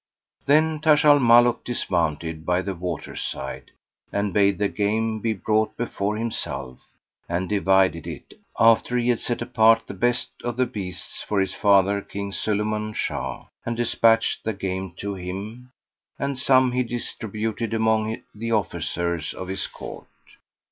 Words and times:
Then 0.47 0.79
Taj 0.79 1.05
al 1.05 1.19
Muluk 1.19 1.63
dismounted 1.63 2.43
by 2.43 2.63
the 2.63 2.73
water 2.73 3.15
side 3.15 3.69
and 4.11 4.33
bade 4.33 4.57
the 4.57 4.67
game 4.67 5.19
be 5.19 5.31
brought 5.33 5.77
before 5.77 6.17
himself, 6.17 6.79
and 7.29 7.47
divided 7.47 8.07
it, 8.07 8.33
after 8.59 8.97
he 8.97 9.09
had 9.09 9.19
set 9.19 9.43
apart 9.43 9.85
the 9.85 9.93
best 9.93 10.29
of 10.43 10.57
the 10.57 10.65
beasts 10.65 11.21
for 11.21 11.39
his 11.39 11.53
father, 11.53 12.01
King 12.01 12.31
Sulayman 12.31 12.95
Shah, 12.95 13.45
and 13.63 13.77
despatched 13.77 14.43
the 14.43 14.53
game 14.53 14.93
to 14.97 15.13
him; 15.13 15.71
and 16.17 16.35
some 16.35 16.71
he 16.71 16.81
distributed 16.81 17.71
among 17.71 18.23
the 18.33 18.51
officers 18.53 19.35
of 19.35 19.49
his 19.49 19.67
court. 19.67 20.07